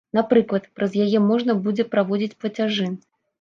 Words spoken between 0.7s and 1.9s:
праз яе можна будзе